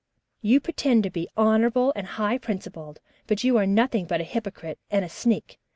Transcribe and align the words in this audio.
You 0.41 0.59
pretend 0.59 1.03
to 1.03 1.11
be 1.11 1.29
honorable 1.37 1.93
and 1.95 2.07
high 2.07 2.39
principled, 2.39 2.99
but 3.27 3.43
you 3.43 3.55
are 3.57 3.67
nothing 3.67 4.05
but 4.07 4.19
a 4.19 4.23
hypocrite 4.23 4.79
and 4.89 5.05
a 5.05 5.09
sneak. 5.09 5.59